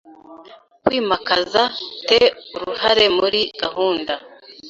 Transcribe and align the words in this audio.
kwimakaza 0.85 1.61
te 2.07 2.19
uruhare 2.55 3.05
muri 3.17 3.41
gahunda 3.61 4.13